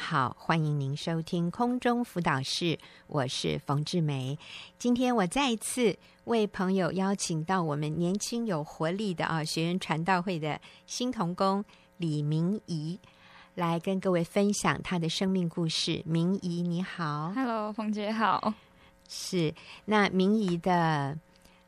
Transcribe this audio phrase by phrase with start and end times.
[0.00, 4.36] 好，欢迎您收听空中辅导室，我是冯志梅。
[4.78, 11.62] 今天我再一次为朋友邀请到我们年轻有活力的啊学员传道会的新童工
[11.98, 12.98] 李明仪，
[13.54, 16.02] 来跟各位分享他的生命故事。
[16.06, 18.54] 明仪你好，Hello，冯姐好。
[19.06, 19.54] 是，
[19.84, 21.16] 那明仪的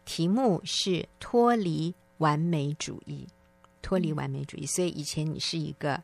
[0.06, 3.28] 题目是脱离完美主义，
[3.82, 4.64] 脱离完美主义。
[4.64, 6.02] 所以以前你是一个。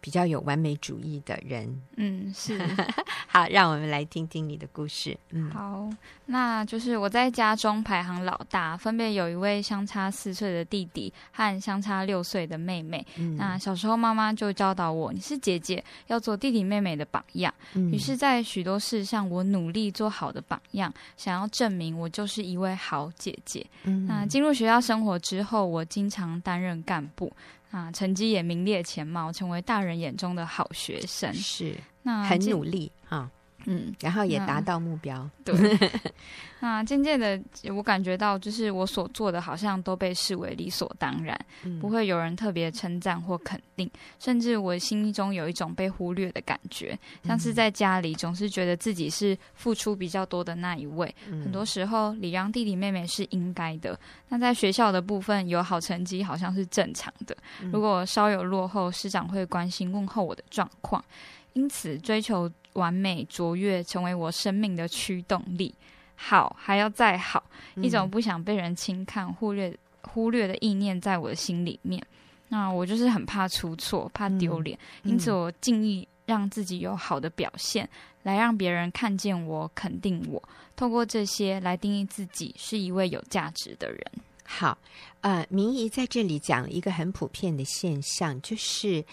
[0.00, 2.58] 比较有完美主义的人，嗯，是。
[3.28, 5.16] 好，让我们来听听你的故事。
[5.30, 5.88] 嗯，好，
[6.26, 13.06] 那就是我在家中排行老大，分别有一位相差四岁的弟弟和相差六岁的妹妹。
[13.16, 17.54] 嗯，那小时候妈妈就教导我，你是姐姐，要做弟弟妹妹的榜样。
[17.74, 23.64] 嗯，于是，在许多事上，我努力做好的榜样，想要证明我就是一位好姐姐。
[23.84, 27.32] 嗯，那进入学校生活之后，我经常担任干部。
[27.70, 31.32] 啊，成绩也名列前茅，成为大人眼中的好学生。
[31.34, 33.30] 是，那很努力啊。
[33.66, 35.28] 嗯，然后也达到目标。
[35.44, 35.54] 对，
[36.60, 37.40] 那渐渐的，
[37.74, 53.98] 我感觉到，就是我所做的，好像都被视为理所当然，嗯、不会有人特别称赞或肯定，甚至我心中有一种被忽略的感觉，像是在家里总是觉得自己是付出比较多的那一位，嗯、很多时候礼让弟弟妹妹是应该的。
[54.28, 57.36] 那在学校的部分，有好成绩好像是正常的，
[57.72, 61.04] 如果稍有落后，师长会关心问候我的状况，
[61.52, 62.50] 因此追求。
[62.74, 65.74] 完美卓越成为我生命的驱动力，
[66.14, 67.42] 好还要再好，
[67.76, 72.04] 一种不想被人轻看、忽略忽略的意念在我的心里面。
[72.48, 77.88] 那我就是很怕出错，怕丢脸，因此我尽力让自己有好的表现，
[78.22, 80.42] 来让别人看见我、肯定我，
[80.74, 84.00] 透过这些来定义自己是一位有价值的人。
[84.44, 84.76] 好，
[85.20, 89.04] 呃，明仪在这里讲一个很普遍的现象，就是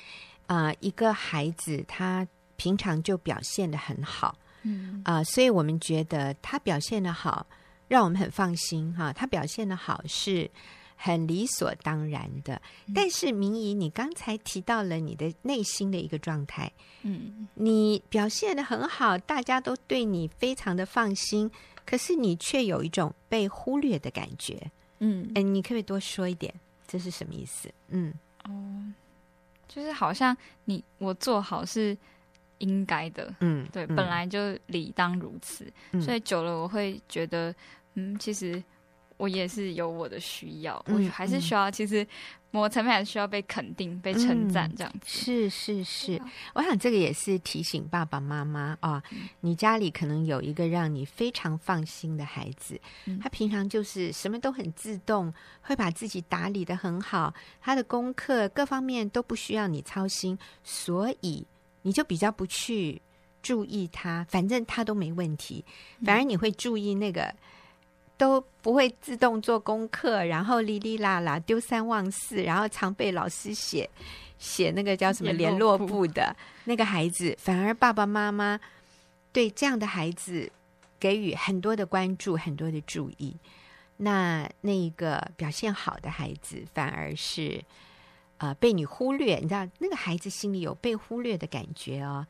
[0.48, 2.28] 呃，一个孩子他。
[2.58, 7.46] 平常就表现的很好，嗯啊、呃，所以我们觉得他表现的好，
[7.88, 9.14] 让我们很放心哈。
[9.14, 10.50] 他表现的好是
[10.96, 12.60] 很理所当然的。
[12.88, 16.72] 嗯、但是明仪，你刚才提到了你的内心的一个状态，
[17.04, 21.50] 嗯，你表现的很好，大家都对你非常的放心，
[21.86, 26.52] 可是你却有一种被忽略的感觉，嗯，哎，你可不可以多说一点，
[26.88, 27.72] 这是什么意思？
[27.90, 28.12] 嗯，
[28.46, 28.52] 哦，
[29.68, 30.36] 就是好像
[30.66, 31.96] 你我做好是。
[32.60, 37.54] 应该的，嗯，对，嗯、本来就理当如此，嗯、所以久了我会觉得，
[37.96, 38.64] 嗯，其实
[39.18, 42.06] 我也是有我的需要，嗯、我还是需要，嗯、其实
[42.52, 45.00] 某层面还是需要被肯定、被称赞这样子。
[45.06, 46.22] 是是是，
[46.56, 61.46] 我想这个也是提醒爸爸妈妈啊，嗯、你家里可能有一个让你非常放心的孩子，嗯、他平常就是什么都很自动，会把自己打理的很好，他的功课各方面都不需要你操心，所以。
[61.88, 63.02] 你就比较不去
[63.42, 65.64] 注意他，反正他都没问题。
[66.04, 67.34] 反而你会注意那个
[68.18, 73.90] 都不会自动做功课，然后哩哩啦啦丢三忘四，然后常被老师写
[74.38, 77.34] 写那个叫什么联络簿的 那个孩子。
[77.40, 78.60] 反而爸爸妈妈
[79.32, 80.52] 对这样的孩子
[81.00, 83.34] 给予很多的关注，很多的注意。
[83.96, 87.64] 那那一个表现好的孩子，反而是。
[88.38, 92.26] 呃，被你忽略，你知道那个孩子心里有被忽略的感觉哦。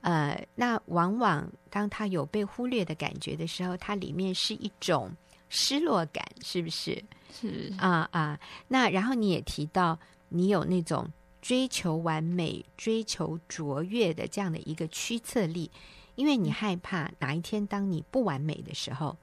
[0.00, 5.10] 呃，那往往当他有被忽略的感觉的时候，他里面是一种
[5.48, 7.04] 失落感，是不是？
[7.32, 8.38] 是啊啊。
[8.68, 11.06] 那然后你也提到，你有那种
[11.42, 15.70] 追求完美、追求卓越的这样的一个驱策力，
[16.14, 19.16] 因为你害怕哪一天当你不完美的时候，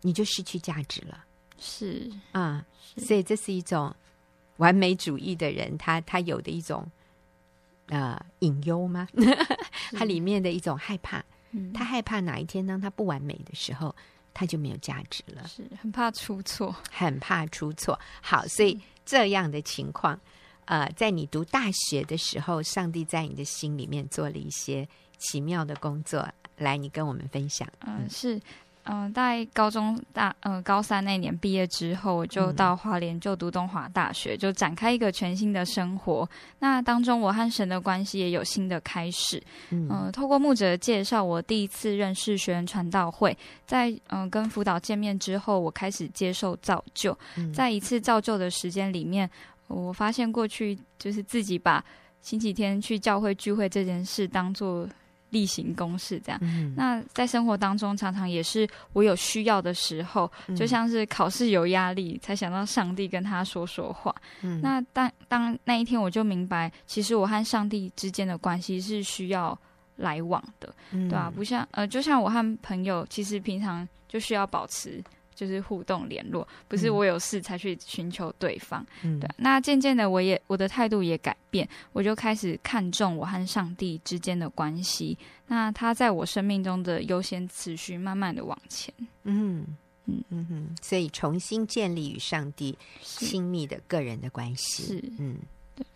[0.00, 1.24] 你就失去价值了。
[1.58, 2.64] 是啊，
[2.96, 3.92] 所以这是一种。
[4.60, 6.86] 完美主义的人，他他有的一种
[7.86, 9.08] 呃隐忧吗？
[9.92, 13.94] 他里面的一种害怕，嗯、他害怕哪一天当他不完美的时候，
[14.34, 17.98] 他就没有价值了，是很怕出错，很怕出错。
[18.20, 20.20] 好，所以这样的情况，
[20.66, 24.86] 呃，在你读大学的时候，上帝在你的心里面做了一些
[25.18, 27.66] 奇妙的工作，来，你跟我们分享。
[27.80, 28.40] 嗯，是。
[28.84, 36.28] 嗯，在高中大嗯高三那年毕业之后，我就到花莲就读东华大学，就展开一个全新的生活。
[36.58, 39.42] 那当中，我和神的关系也有新的开始。
[39.70, 43.36] 嗯，透过牧者的介绍，我第一次认识学员传道会。
[43.66, 47.16] 在嗯跟辅导见面之后，我开始接受造就。
[47.54, 49.30] 在一次造就的时间里面，
[49.68, 51.84] 我发现过去就是自己把
[52.22, 54.88] 星期天去教会聚会这件事当做
[55.30, 56.38] 例行公事这样。
[56.42, 64.14] 嗯、那在生活当中，常常也是我有需要的时候，嗯、就像是考试有压力，才想到上帝跟他说说话。
[64.42, 69.58] 嗯、那当当那一天，我就明白，其实我和上帝之间的关系是需要
[69.96, 71.32] 来往的，嗯、对吧、啊？
[71.34, 75.02] 不像呃，就像我和朋友，其实平常就需要保持。
[75.40, 78.84] 就是互动联络，不是我有事才去寻求对方。
[79.02, 79.26] 嗯，对。
[79.38, 85.16] 那渐渐的，我也我的态度也改变，我就开始看重我和上帝之间的关系。
[85.46, 88.92] 那他在我生命中的优先次序，慢慢的往前。
[89.22, 89.64] 嗯
[90.04, 94.82] 嗯嗯哼，所以重新建立与上帝亲密的个人的关系。
[94.82, 95.36] 是，嗯，
[95.74, 95.86] 对。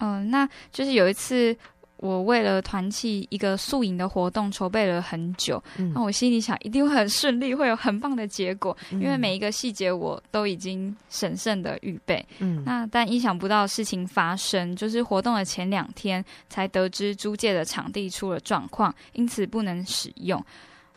[0.00, 1.56] 嗯、呃，那就是有一次。
[2.00, 12.24] 我为了团契一个宿营的活动筹备了很久，嗯、那我心里想一定会很顺利，会有很棒的结果，嗯、因为每一个细节我都已经审慎的预备。
[12.38, 20.42] 嗯，那但意想不到的事情发生，就是活动的前两天才得知租借的场地出了状况，因此不能使用。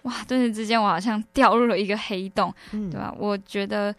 [0.04, 3.14] 哇，顿时之间我好像掉入了一个黑洞，嗯、对吧？
[3.20, 3.94] 我觉得。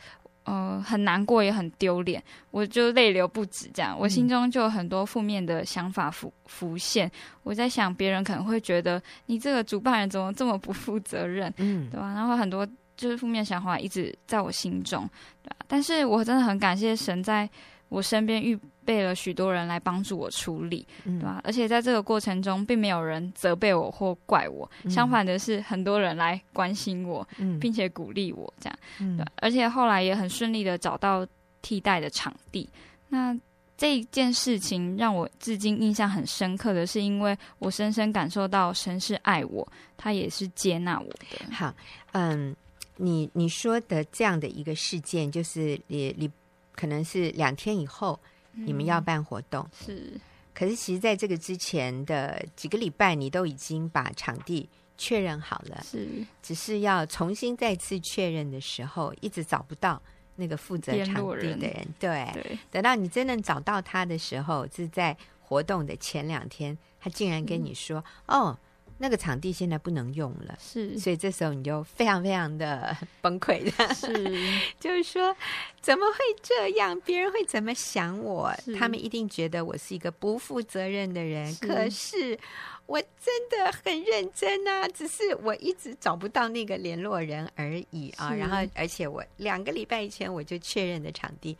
[0.44, 3.68] 呃，很难过，也很丢脸，我就泪流不止。
[3.72, 7.10] 这样，我心中就有很多负面的想法浮浮现。
[7.42, 12.12] 我在想，别人可能会觉得你这个主办人怎么这么不负责任，嗯，对吧？
[12.14, 15.08] 然后很多就是负面想法一直在我心中，
[15.42, 15.56] 对吧？
[15.66, 17.48] 但是我真的很感谢神在
[17.94, 21.40] 我身边预备了许多人来帮助我处理，对吧？
[21.44, 27.26] 而且在这个过程中，并没有人责备我或怪我，相反的是，很多人来关心我，
[27.60, 29.24] 并且鼓励我，这样，对。
[29.36, 31.24] 而且后来也很顺利的找到
[31.62, 32.68] 替代的场地。
[33.08, 33.34] 那
[33.76, 39.66] 这件事情让我至今印象很深刻的是，因为我深深感受到神是爱我，
[39.96, 41.52] 他也是接纳我的。
[41.52, 41.72] 好，
[42.12, 42.54] 嗯，
[42.96, 46.28] 你你说的这样的一个事件，就是你你。
[46.74, 48.18] 可能是两天以后，
[48.52, 50.20] 你们要办活动，嗯、是。
[50.52, 56.24] 可是其实在这个之前的几个礼拜，你都已经把场地确认好了，是。
[56.42, 60.00] 只是要重新再次确认的时候，一直找不到
[60.36, 62.28] 那个负责场地的人，人对。
[62.34, 62.58] 对。
[62.70, 68.58] 等到你真正找到他的时候，是在活动的前两天，他竟然跟你说：“是哦。”
[68.98, 74.12] 那个场地现在不能用了，是，所以这时候你就非常非常的 崩溃的，是，
[74.78, 75.34] 就是说
[75.80, 76.98] 怎么会这样？
[77.00, 78.54] 别人会怎么想我？
[78.78, 81.52] 他们一定觉得我是一个不负责任的人。
[81.52, 82.38] 是可是
[82.86, 88.32] 我真的很认真啊，只是我一直找不到那个联络人而已啊。
[88.32, 91.58] 然后，而且我两个礼拜以前我就确认的场地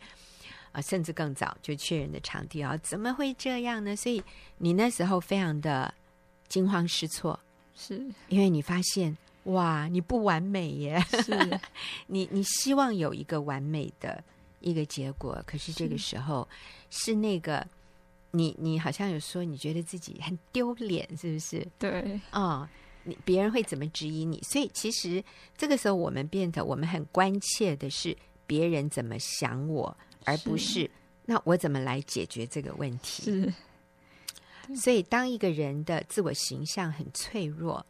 [0.71, 3.93] 啊，甚至更早就确认的场地啊，怎么会这样呢？
[3.93, 4.23] 所以
[4.59, 5.93] 你那时候非常的。
[6.47, 7.39] 惊慌失措，
[7.75, 9.15] 是因为你发现
[9.45, 10.99] 哇，你不完美耶！
[11.23, 11.59] 是
[12.07, 14.23] 你你希望有一个完美的
[14.59, 16.47] 一个结果，可是这个时候
[16.89, 17.65] 是，是那个
[18.31, 21.67] 你你好像有说你觉得自己很丢脸，是不是？
[21.77, 22.67] 对，哦，
[23.03, 24.41] 你别人会怎么质疑你？
[24.41, 25.23] 所以其实
[25.55, 30.91] 这个时候我们变得我们很关切的是别人怎么想我，而不是，是
[31.25, 33.23] 那我怎么来解决这个问题？
[33.23, 33.53] 是。
[34.73, 37.85] 所以，当一个人的自我形象很脆弱，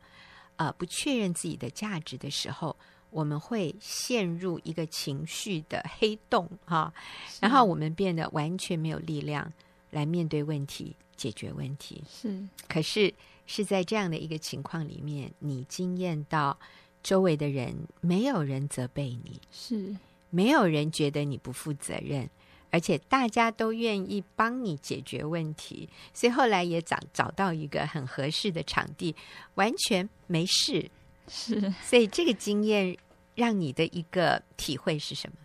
[0.56, 2.76] 呃，不确认自己的价值的时候，
[3.12, 6.94] 我们会陷入一个情绪的黑洞，哈，
[7.30, 7.40] 是。
[7.42, 9.52] 然后我们变得完全没有力量
[9.92, 12.04] 来面对问题、解决问题。
[12.10, 13.14] 是，可是
[13.46, 16.58] 是在这样的一个情况里面，你惊艳到
[17.04, 19.96] 周围的人没有人责备你，是。
[20.32, 22.30] 没有人觉得你不负责任。
[22.76, 29.16] 而且大家都愿意帮你解决问题，所以后来也找找到一个很合适的场地，
[29.54, 30.92] 完全没事。
[31.30, 32.94] 是，所以这个经验
[33.34, 35.38] 让你的一个体会是什么？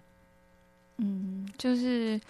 [0.97, 2.21] 嗯，就是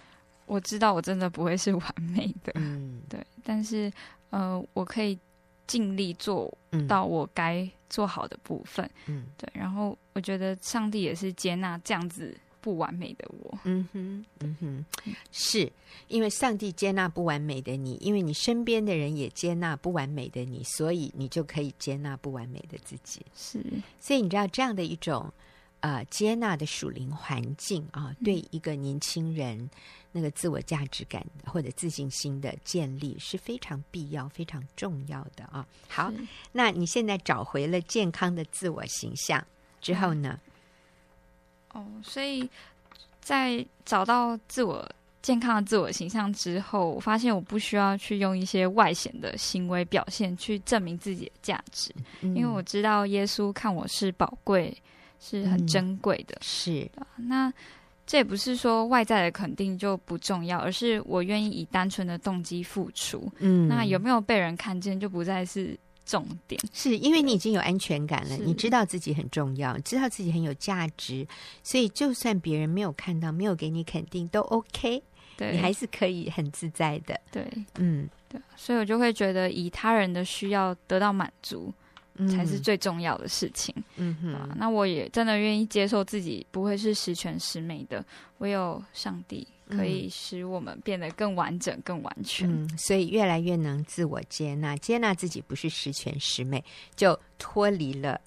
[0.44, 3.90] 我知道我真的不会是完美的，嗯，对，但是
[4.28, 5.18] 呃，我可以
[5.66, 6.52] 尽力做
[6.86, 9.48] 到我该做好的部分，嗯，对。
[9.54, 12.36] 然后我觉得上帝也是接纳这样子。
[12.60, 14.84] 不完美的我，嗯哼，嗯哼，
[15.32, 15.70] 是
[16.08, 23.24] 因为上帝接纳不完美的你，因为你身边的人也接纳不完美的你，所以你就可以接纳不完美的自己。
[23.34, 23.64] 是，
[24.00, 25.32] 所以你知道这样的一种
[25.80, 29.70] 呃接纳的属灵环境啊，对一个年轻人
[30.12, 35.66] 那个自我价值感或者自信心的建立是非常必要、非常重要的啊。
[35.88, 36.12] 好，
[36.52, 39.44] 那你现在找回了健康的自我形象
[39.80, 40.38] 之后呢？
[40.44, 40.49] 嗯
[41.72, 42.48] 哦，所以
[43.20, 44.88] 在找到自我
[45.22, 54.74] 健康的自我形象之后，我发现我不需要去用一些外显的行为表现去证明自己的价值，嗯、因为我知道耶稣看我是宝贵，
[55.20, 56.34] 是很珍贵的。
[56.36, 57.52] 嗯、是，那
[58.06, 63.30] 这也不是说外在的肯定就不重要，而是我愿意以单纯的动机付出。
[63.38, 65.78] 嗯，那有没有被人看见，就不再是
[66.10, 66.60] 重点。
[66.72, 71.26] 是因为你已经有安全感了，你知道自己很重要，知道自己很有价值，
[71.62, 75.02] 所以就算别人没有看到，没有给你肯定，都 OK。
[75.36, 77.18] 对，你还是可以很自在的。
[77.30, 77.46] 对，
[77.78, 81.72] 嗯，对，所以我就会觉得以他人的需要得到满足。
[82.28, 83.74] 才是最重要的事情。
[83.96, 88.04] 嗯哼、啊，那我也真的愿意接受自己不会是十全十美的，
[88.38, 92.50] 唯有上帝可以使我们变得更完整、更完全。
[92.50, 96.62] 嗯，所以越来越能自我接纳，接纳自己不是十全十美，
[96.94, 98.20] 就脱离了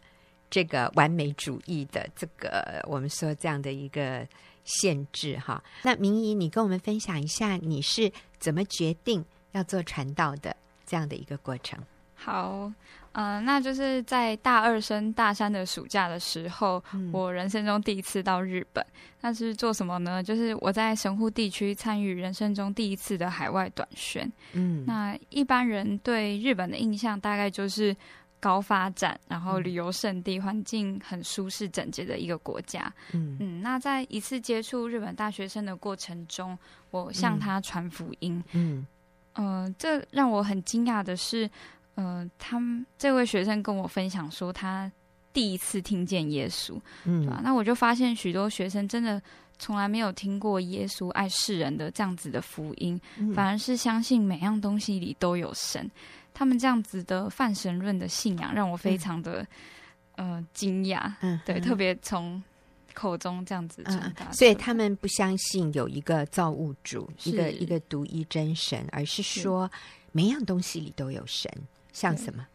[0.50, 4.28] 这个完美主义的这个我们说这样的一个
[4.64, 5.38] 限制。
[5.38, 11.80] 哈，那明仪，你跟我们分享一下，你是怎么决定要做传道的这样的一个过程？
[12.16, 12.72] 好。
[13.14, 18.86] 嗯、呃，那就是在大二升大三的暑假的时候，嗯、我人生中第一次到日本。
[19.22, 20.22] 那是做什么呢？
[20.22, 24.30] 就是我在神户地区参与人生中第一次的海外短宣。
[24.52, 27.96] 嗯，那一般人对日本的印象大概就是
[28.42, 32.92] 高发展，然后旅游胜地，环境很舒适整洁的一个国家。
[33.14, 36.58] 嗯嗯，那在一次接触日本大学生的过程中，
[36.92, 38.44] 我向他传福音。
[38.52, 38.86] 嗯
[39.36, 41.50] 嗯、呃，这让我很惊讶的是。
[41.96, 44.92] 嗯、呃，他们这位学生跟我分享说，他
[45.32, 47.42] 第一次听见耶稣，嗯，对吧？
[47.44, 49.22] 那我就发现许多学生真的
[49.58, 55.90] 从来没有听过耶稣爱世人的这样子的福音，嗯、反而是相信每样东西里都有神。
[56.34, 59.46] 他们这样子的泛神论的信仰让我非常的、
[60.16, 62.42] 嗯、呃惊讶，嗯，对，嗯、特别从
[62.94, 69.72] 口中这样子传达、嗯，所以他们不相信有一个造物主，一个一个独一真神，而是说
[70.12, 71.52] 每样东西里都有神。
[71.94, 72.46] 像什么？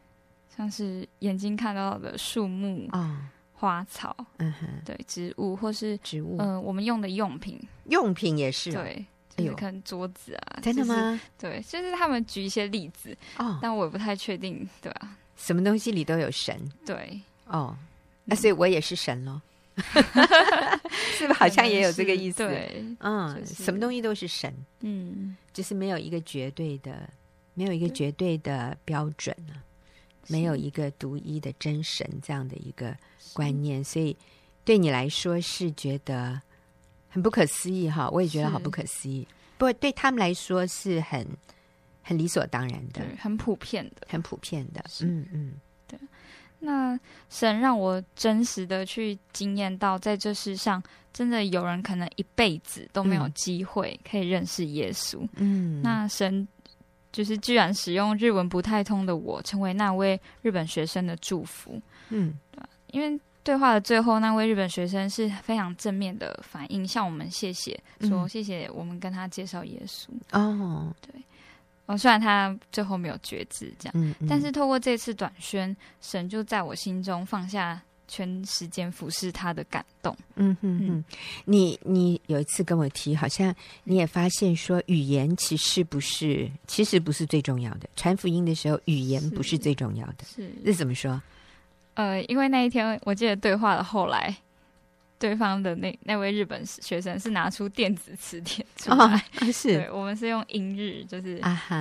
[0.54, 3.16] 像是眼睛看到的树木啊、哦、
[3.54, 11.20] 花草，嗯哼，对，植物或是植物，嗯、呃，我们用的用品，用品也是、哦，对，就是可能桌子啊，真的吗？
[11.38, 15.16] 对，就是他们举一些例子，哦，但我也不太确定，对吧、啊？
[15.36, 16.60] 什么东西里都有神？
[16.84, 17.76] 对，哦，
[18.24, 19.40] 那所以我也是神喽，
[21.16, 21.32] 是不是？
[21.34, 27.08] 好像也有这个意思，对，嗯，就是、什么东西都是神，嗯，就是没有一个绝对的。
[27.58, 29.54] 没有一个绝对的标准呢，
[30.22, 32.96] 对没有一个独一的真神这样的一个
[33.32, 34.16] 观念，所以
[34.64, 36.40] 对你来说是觉得
[37.08, 38.08] 很不可思议哈。
[38.10, 41.26] 我也觉得好不可思议，不过对他们来说是很
[42.00, 44.84] 很理所当然的，很普遍的，很普遍的。
[45.00, 45.54] 嗯嗯，
[45.88, 45.98] 对。
[46.60, 46.96] 那
[47.28, 50.80] 神让我真实的去经验到，在这世上
[51.12, 55.26] 真的有人可能一辈子都没有机会可以认识耶稣。
[55.34, 56.46] 嗯，那神。
[57.12, 61.80] 就是居然使用日文不太通的我，成为那位日本学生的祝福。
[62.10, 62.62] 嗯，对，
[62.92, 70.08] 因为对话的最后，那位日本学生是非常正面的反应，向我们谢谢，说谢谢我们跟他介绍耶稣。
[70.32, 71.22] 哦，对，
[71.86, 77.80] 哦，虽然他最后没有决志，这样，嗯嗯，但是透过这次短宣，神就在我心中放下。
[78.08, 81.04] 全时间俯视他的感动，嗯哼哼。
[81.44, 87.88] 你你有一次跟我提，好像你也发现说，语言其实不是，其实不是最重要的。
[87.94, 90.24] 传福音的时候，语言不是最重要的。
[90.24, 91.20] 是，这怎么说？
[91.94, 94.34] 呃，因为那一天我记得对话的后来，
[95.18, 101.40] 对方的那那位日本学生是拿出电子词典出来，哦、是对，我们是用英日，就是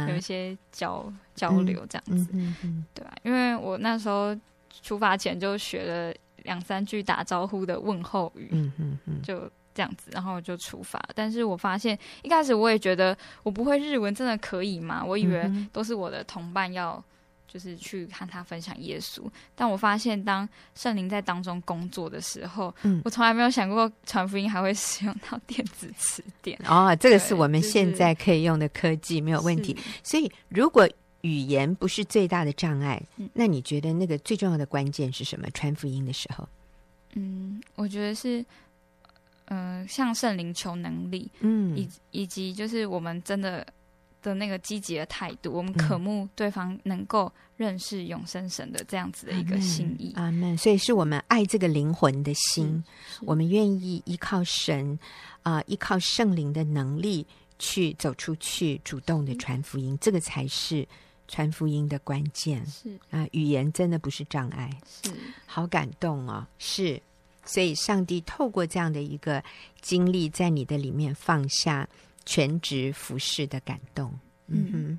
[0.09, 3.13] 有一些交、啊、交流这样子，嗯嗯嗯、对吧？
[3.23, 4.37] 因为我那时候。
[4.81, 10.99] 出发前就学了两三句打招呼的问候语，嗯嗯嗯，就这样子，然后就出发。
[11.13, 15.03] 但是我发现一开始我也觉得我不会日文，真的可以吗？
[15.03, 17.03] 我以为都是我的同伴要
[17.47, 19.21] 就是去和他分享耶稣。
[19.55, 26.59] 但我发现当圣灵在当中工作的时候，嗯，我从来没有想过传福音还会使用到电子词典。
[26.65, 29.77] 哦，这个是我们现在可以用的科技，没有问题。
[30.01, 30.89] 所以如果
[31.27, 35.49] 语言不是最大的障碍，嗯、那你觉得那个最重要的关键是什么？
[35.51, 36.47] 传福音的时候，
[37.15, 38.39] 嗯，我觉得是，
[39.45, 43.67] 嗯、呃，向圣灵求能力，嗯，以以及就是我们真的
[44.21, 50.13] 的那个积极的态度，我们渴慕对方能够认识永生神的这样子的一个心意。
[50.15, 50.57] 阿门。
[50.57, 52.81] 所以是我们爱这个灵魂的心，
[53.21, 54.97] 我们愿意依靠神
[55.43, 57.27] 啊、呃，依靠圣灵的能力
[57.59, 60.87] 去走出去，主动的传福音，嗯、这个才是。
[61.27, 62.65] 传福音的关键。
[62.65, 62.97] 是。
[63.09, 65.11] 啊，语言真的不是障碍，是。
[65.45, 67.01] 好感动哦，是，
[67.45, 69.43] 所以上帝透过这样的一个
[69.81, 71.87] 经历，在你的里面放下
[72.25, 74.13] 全职服侍的感动，
[74.47, 74.97] 嗯哼，对。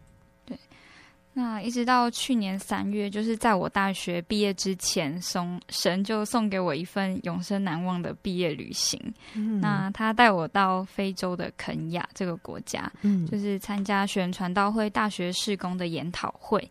[1.39, 9.01] 那一直到去年三月，就是在我大学毕业之前，送神就送给我一份永生难忘的毕业旅行。
[9.35, 16.69] 嗯、那他带我到非洲的肯亚这个国家，嗯，就是参加宣传道会大学事工的研讨会。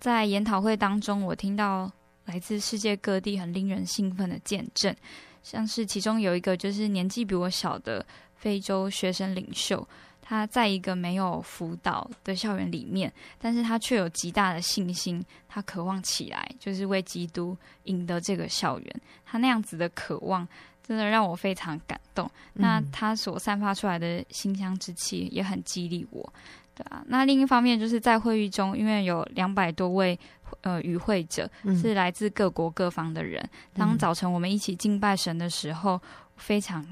[0.00, 1.92] 在研讨会当中，我听到
[2.24, 4.96] 来自世界各地很令人兴奋的见证，
[5.42, 8.02] 像是其中有一个就是年纪比我小的
[8.34, 9.86] 非洲学生领袖。
[10.28, 19.00] 他在一个没有辅导的校园里面，但是他却有极大的信心，他渴望起来，就是为基督赢得这个校园。
[19.24, 20.46] 他那样子的渴望，
[20.86, 22.30] 真的让我非常感动。
[22.52, 26.30] 嗯、那他所散发出来的馨香之气，也很激励我。
[26.74, 30.18] 对啊，那另一方面，就是在会议中，因为有两百多位
[30.60, 35.98] 呃与会者是来自各国各方的人，嗯、当早晨我们一起敬拜神的时候，
[36.36, 36.86] 非常。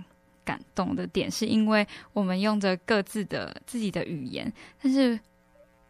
[0.46, 4.50] 感动的点是因为我们用着各自的自己的语言，
[4.80, 5.18] 但是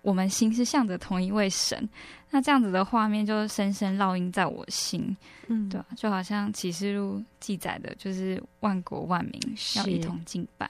[0.02, 1.88] 我们心是向着同一位神。
[2.30, 5.86] 那这样子的画面就深深烙印在我心，嗯，对吧？
[5.96, 9.40] 就好像启示录记载的，就是万国万民
[9.76, 10.68] 要一同敬拜。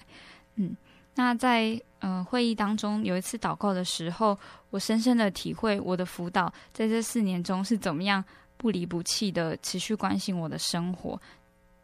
[0.56, 0.76] 嗯，
[1.14, 4.38] 那在呃会议当中有一次祷告的时候，
[4.70, 8.22] 我深深的体会我的辅导在这四年中是怎么样
[8.58, 11.20] 不离不弃的持续关心我的生活。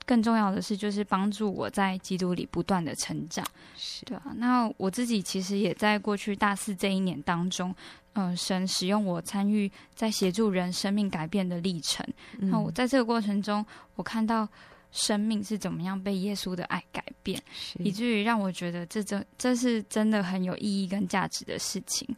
[0.05, 4.33] 更重要的是，就是帮助我在基督里不断的成长，是对啊。
[4.37, 7.75] 那我自己其实也在过去大四这一年当中，
[8.15, 12.07] 嗯、呃，神使用我参与在协助人生命改变的历程。
[12.39, 14.49] 嗯、那我在这个过程中，我看到
[14.91, 17.41] 生命是怎么样被耶稣的爱改变，
[17.79, 22.09] 以至于让我觉得这真这是真的很有意义跟价值的事情。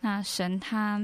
[0.00, 1.00] 那神他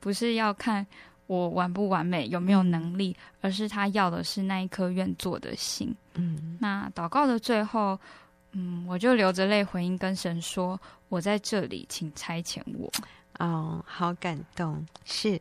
[0.00, 0.86] 不是要看。
[1.28, 5.94] 我完不完美，有没有能力，而是他要的是那一颗愿做的心。
[6.14, 7.96] 嗯，那祷告的最后，
[8.52, 12.90] 嗯，我就流着泪回应跟神说：“我在这里，请差遣我。”
[13.38, 14.84] 哦，好感动。
[15.04, 15.40] 是，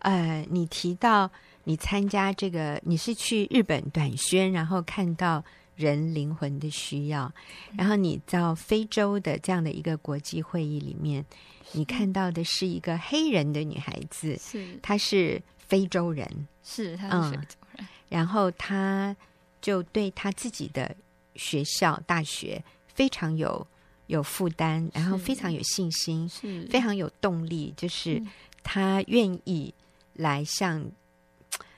[0.00, 1.30] 呃，你提到
[1.64, 5.42] 你参加这个，你是去日本短宣，然后看到
[5.78, 7.32] 人灵魂的需要，
[7.76, 11.24] 然后你到非洲的这样的一个国际会议里面。
[11.72, 14.78] 你看到的是一个黑人的女孩子，是。
[14.82, 16.26] 她是非洲人，
[16.64, 19.14] 是她是非洲人，嗯，然后她
[19.60, 20.96] 就对她自己的
[21.34, 23.66] 学校大学非常有
[24.06, 26.66] 有负担，然后非常有信心，是。
[26.70, 28.22] 非常有动力，就是
[28.62, 29.74] 她愿意
[30.14, 30.80] 来向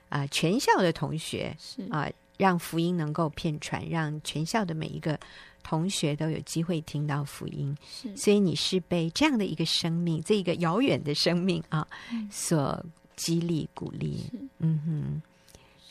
[0.08, 1.82] 啊、呃、全校的同学是。
[1.90, 5.18] 啊、呃、让福音能够遍传，让全校的每一个。
[5.62, 12.82] 同学都有机会听到福音，是所以你是被这样的一个生命，这一个遥远的生命啊，嗯、所
[13.14, 14.24] 激励鼓励。
[14.58, 15.22] 嗯哼，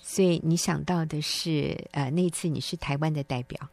[0.01, 3.69] 所以你想到的是，呃，那次你是台湾的代表，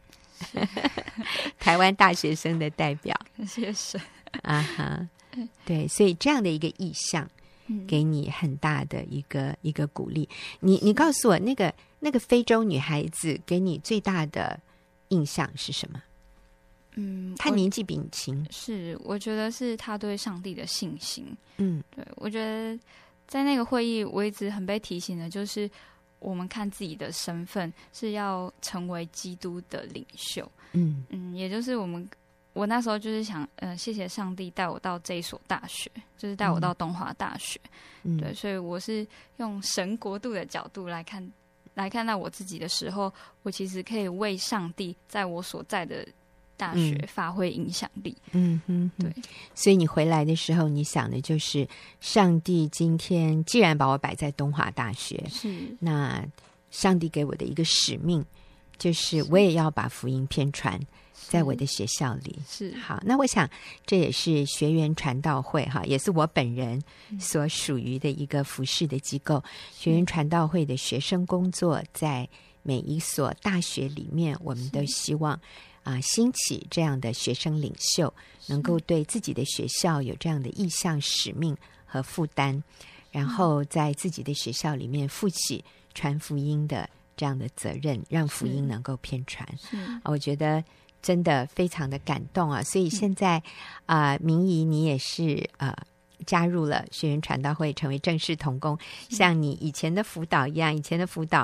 [1.57, 3.99] 台湾大学生的代表， 谢谢
[4.43, 5.09] 啊哈，
[5.65, 7.27] 对，所以这样的一个意向，
[7.87, 10.29] 给你很大的一个、嗯、一个鼓励。
[10.59, 14.59] 你你告诉我，那个那个非洲女孩子给你最大的。
[15.09, 16.03] 印象是什么？
[16.95, 21.25] 嗯，她年纪比你轻，是我觉得是她对上帝的信心。
[21.55, 22.77] 嗯，对，我觉得
[23.25, 25.71] 在那个会议，我一直很被提醒的，就是
[26.19, 30.51] 我们看自己的身份是要成为基督的领袖。
[30.73, 32.05] 嗯嗯，也就是我们，
[32.51, 37.57] 我那时候就是想，嗯、呃，谢谢上帝带我到这一所大学，就是带我到东华大学。
[38.03, 39.07] 嗯，对，所以我是
[39.37, 41.31] 用神国度的角度来看。
[41.77, 43.13] 来看到我自己的时候，
[43.43, 46.05] 我其实可以为上帝在我所在的
[46.57, 48.17] 大学发挥影响力。
[48.31, 49.13] 嗯嗯，对。
[49.53, 51.67] 所以你回来的时候，你想的就是，
[52.01, 56.25] 上帝今天既然把我摆在东华大学，是那
[56.71, 58.25] 上帝给我的一个使命，
[58.79, 60.79] 就是我也要把福音偏传。
[61.29, 62.39] 在我的学校里。
[62.47, 62.73] 是。
[62.77, 63.49] 好，那我想
[63.85, 66.81] 这也是学员传道会哈，也是我本人
[67.19, 69.43] 所属于的一个服饰的机构。
[69.71, 72.27] 学员传道会的学生工作在
[72.63, 75.39] 每一所大学里面，我们都希望
[75.83, 78.13] 啊兴起这样的学生领袖，
[78.47, 82.61] 能够对自己的学校有这样的意向、使命和负担，
[83.11, 85.63] 然后在自己的学校里面负起
[85.93, 89.47] 传福音的这样的责任，让福音能够偏传。
[90.03, 90.63] 我觉得。
[91.01, 92.61] 真的非常的感动啊！
[92.63, 93.41] 所以现在
[93.85, 95.73] 啊、呃，明仪你也是呃
[96.25, 98.77] 加入了学员传道会，成为正式同工，
[99.09, 101.41] 像你以前的辅导一样，以前的辅导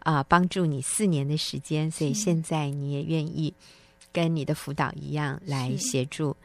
[0.00, 3.52] 啊、呃，帮助你四年的时间，所以现在你也愿意
[4.12, 6.36] 跟你的辅导一样来协助。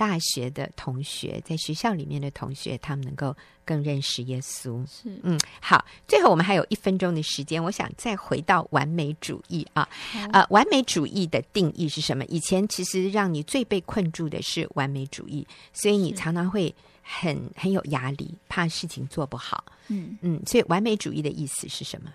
[0.00, 3.36] 大学的同学，在学校里面的同学，他们能够
[3.66, 4.82] 更认识耶稣。
[4.86, 5.84] 是，嗯，好。
[6.08, 9.86] 最后，我们还有一分钟的时间，我想再回到完美主义啊。
[10.32, 12.24] 呃，完美主义的定义是什么？
[12.30, 19.62] 以前其实让你最被困住的是完美主义，所以你常常会很很有压力，怕事情做不好。
[19.88, 22.10] 嗯嗯，所以完美主义的意思是什么？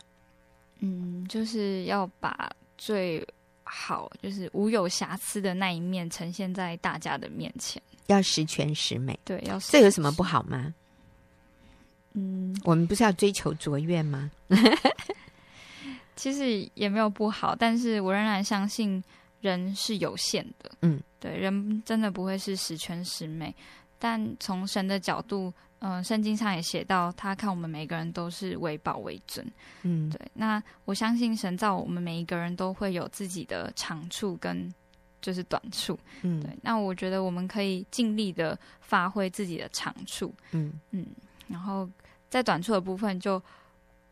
[0.79, 3.23] 嗯，就是要把最
[3.77, 9.19] 好，就是无有瑕疵的那一面呈现在大家的面前，要十全十美。
[9.25, 10.73] 对，要十这有什么不好吗？
[12.13, 14.31] 嗯，我们不是要追求卓越吗？
[16.15, 19.03] 其实也没有不好，但是我仍然相信
[19.41, 20.71] 人是有限的。
[20.81, 23.53] 嗯，对，人真的不会是十全十美。
[23.97, 29.45] 但从神的角度，嗯、呃，圣经上也写到，他看我们每个人都是为宝为尊。
[29.83, 30.19] 嗯，对。
[30.33, 34.73] 那我相信神造我们每一个人都会有自己的长处跟
[35.21, 35.97] 就是短处。
[36.21, 36.55] 嗯，对。
[36.61, 40.33] 那我觉得我们可以尽力的发挥自己的长处。
[40.51, 41.05] 嗯嗯，
[41.47, 41.89] 然后
[42.29, 43.45] 在短处的部分就，就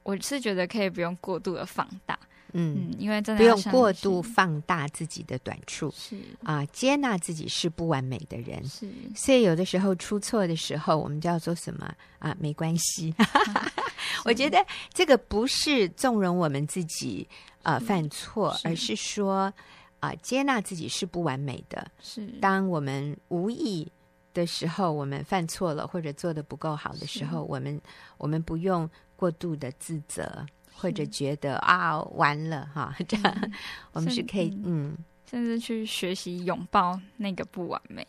[0.04, 2.18] 我是觉得可以不用过度的放大。
[2.54, 6.18] 嗯，嗯，因为真的不用过度放大自己的短处，是。
[6.44, 11.94] 啊，接纳自己是不完美的人，是，所以有的时候出错的时候，我们叫做什么？
[12.20, 12.36] 啊？
[12.40, 13.14] 没关系，
[14.26, 17.28] 我觉得这个不是纵容我们自己
[17.62, 19.54] 啊犯错，而是说
[20.00, 21.86] 啊，接纳自己是不完美的。
[22.02, 23.92] 是，当我们无意
[24.34, 27.80] 的时候，我们犯错了或者做的不够好的时候，我们
[28.18, 30.46] 我们不用过度的自责。
[30.76, 33.52] 或者觉得啊，完了哈， 这样、嗯、
[33.94, 34.98] 我们是可以嗯，
[35.30, 38.06] 甚至去学习拥抱那个不完美。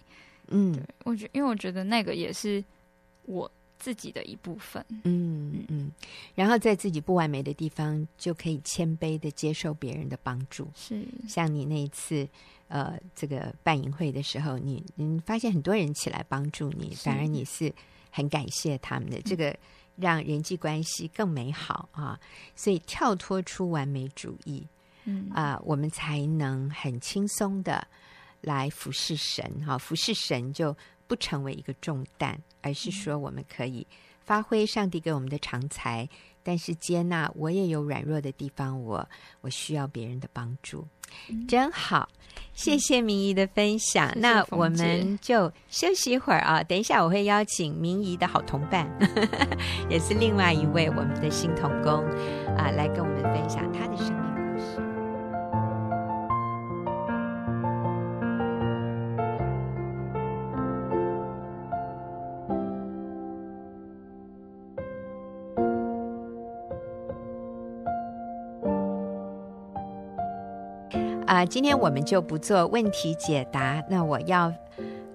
[0.48, 2.62] 嗯，对，我觉，因为我觉得那个也是
[3.24, 4.84] 我自己的一部分。
[5.04, 5.90] 嗯嗯，
[6.34, 10.68] 然后在自己不完美的地方，就可以谦卑的接受别人的帮助。
[10.74, 12.28] 是，像你那一次
[12.68, 17.72] 呃，这个办营会的时候，你你发现很多人起来帮助你，反而你是
[18.10, 19.20] 很感谢他们的。
[19.22, 19.56] 这个。
[19.96, 22.18] 让人际关系更美好啊！
[22.56, 24.66] 所以跳脱出完美主义，
[25.04, 27.86] 嗯啊，我们才能很轻松的
[28.40, 29.78] 来服侍神哈、啊。
[29.78, 30.76] 服侍神就
[31.06, 33.86] 不成为一个重担，而是说我们可以
[34.22, 36.08] 发挥上帝给我们的长才，
[36.44, 39.04] 但是接纳我也有软弱的地方，我
[39.40, 40.86] 我需要别人的帮助，
[41.48, 42.08] 真好。
[42.52, 46.62] 谢谢明仪的分享，嗯、那我们就休息一会儿啊。
[46.62, 48.88] 等一下我会邀请明仪的好同伴，
[49.90, 52.04] 也是另外一位我们的新童工
[52.56, 54.18] 啊，来跟我们分享他的生命。
[54.18, 54.93] 啊、
[71.44, 73.84] 呃，今天我们就不做问题解答。
[73.90, 74.50] 那我要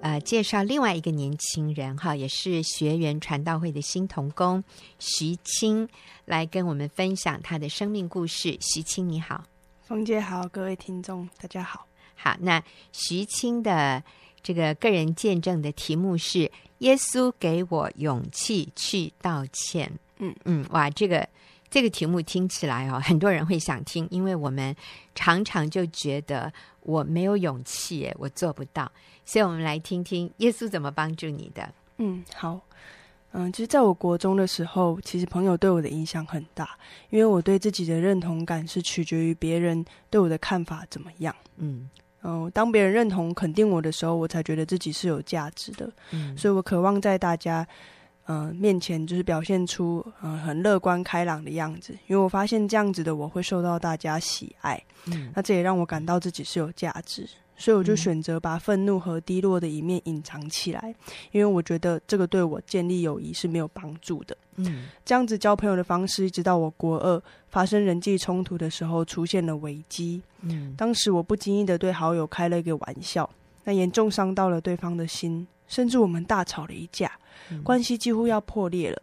[0.00, 4.62] 呃介绍另外一个年轻人哈，也是学员传道会的新童工
[5.00, 5.88] 徐青，
[6.26, 8.56] 来跟我们分享他的生命故事。
[8.60, 9.42] 徐青你好，
[9.82, 11.84] 冯姐好，各位听众大家好。
[12.14, 12.62] 好，那
[12.92, 14.00] 徐青的
[14.40, 19.90] 这个个人见证的题目是“耶稣给我勇气去道歉”。
[20.18, 21.28] 嗯嗯，哇，这个。
[21.70, 24.74] 这个题目听起来哦，很多人会想听，因为我们
[25.14, 28.90] 常常就觉得我没有勇气，我做不到，
[29.24, 31.72] 所以我们来听听耶稣怎么帮助你的。
[31.98, 32.60] 嗯，好，
[33.30, 36.76] 嗯，其实在我国中的时候，其实朋友对我的影响很大，
[37.10, 41.32] 因为我对自己的认同感是取决于别人对我的看法怎么样。
[41.56, 41.88] 嗯
[42.22, 45.88] 嗯，当别人认同肯定我的时候，我才觉得自己是有价值的。
[46.10, 47.64] 嗯，所以我渴望在大家。
[48.26, 60.94] 嗯、呃，面前就是表现出嗯、呃、很乐观开朗的样子，因为我发现这样子的我会受到大家喜爱，嗯，那这也让我感到自己是有价值，所以我就选择把愤怒和低落的一面隐藏起来，
[61.32, 73.28] 因为我觉得这个对我建立友谊是没有帮助的，嗯，这样子交朋友的方式，一直到我国二发生人际冲突的时候出现了危机，嗯，当时我不经意的对好友开了一个玩笑，
[73.64, 75.46] 那严重伤到了对方的心。
[75.70, 77.10] 甚至我们大吵了一架，
[77.48, 79.00] 嗯、关系几乎要破裂了。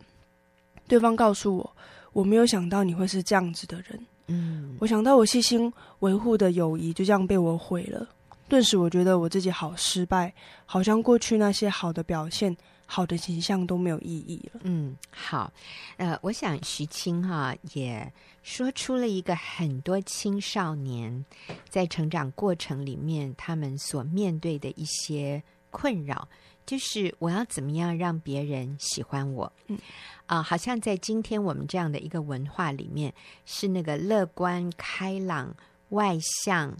[0.87, 1.75] 对方告诉我
[2.11, 8.05] ：“我没有想到你会是这样子的人。”嗯，我想到我细心维护的友谊就这样被我毁了。
[8.49, 10.33] 顿时，我觉得我自己好失败，
[10.65, 14.61] 好像过去那些好的表现、好的形象都没有意义了。
[14.63, 15.51] 嗯，好，
[15.95, 18.09] 呃，我想徐青哈也
[18.43, 21.25] 说出了一个很多青少年
[21.69, 26.27] 在成长过程里面他们所面对的一些困扰。
[26.67, 29.51] 就是我要怎么样让别人喜欢我？
[29.67, 29.77] 嗯，
[30.25, 33.13] 啊、呃，好像在今天我们这样的一个文化里面，
[33.45, 35.55] 是那个乐观、开朗、
[35.89, 36.75] 外向，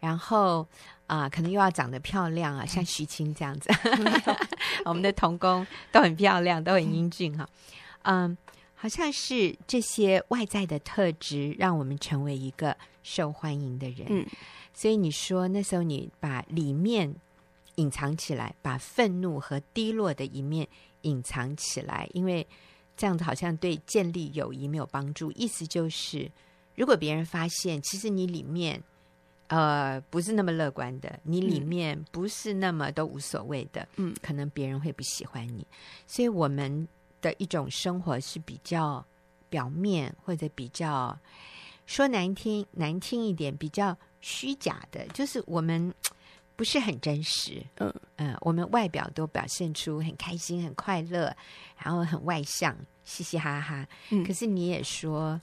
[0.00, 0.66] 然后
[1.06, 3.68] 啊、呃，可能又要长得漂亮啊，像徐青这样子。
[3.84, 4.36] 嗯、
[4.86, 7.46] 我们的童工都很漂亮，都很英俊哈。
[8.04, 8.38] 嗯、呃，
[8.74, 14.06] 好像是这些外在的特质，让我们成为一个受欢迎的人。
[14.08, 14.26] 嗯，
[14.72, 17.14] 所以你说那时候你把里面。
[17.76, 20.66] 隐藏起来，把愤怒和低落的一面
[21.02, 22.46] 隐藏起来，因为
[22.96, 25.30] 这样子好像对建立友谊没有帮助。
[25.32, 26.30] 意思就是，
[26.74, 28.82] 如果别人发现其实你里面
[29.48, 35.66] 呃不是那么乐观的，你里面不是那么都无所谓的，嗯，可能别人会不喜欢你。
[36.06, 36.88] 所以我们
[37.20, 39.04] 的一种生活是比较
[39.50, 41.18] 表面，或者比较
[41.84, 45.94] 说难听难听一点，比较虚假的，就是我们。
[46.56, 51.36] 不是很真实，嗯嗯、呃，我们外表都表现出很开心、很快乐，
[51.76, 53.86] 然后很外向，嘻嘻哈哈。
[54.10, 55.38] 嗯、可是你也说，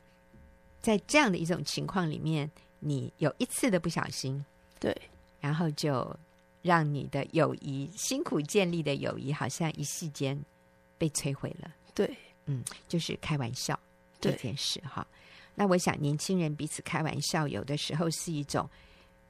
[0.81, 2.49] 在这样的一种情况里面，
[2.79, 4.43] 你有一次的不小心，
[4.79, 4.95] 对，
[5.39, 6.17] 然后就
[6.63, 10.35] 让你的友谊辛苦建立的友谊，好像一夕间
[10.97, 11.71] 被摧毁了。
[11.93, 12.09] 对，
[12.47, 13.79] 嗯，就是开玩笑
[14.19, 15.05] 这件事哈。
[15.53, 18.67] 那我想，年轻人彼此开玩笑，有的时候是一种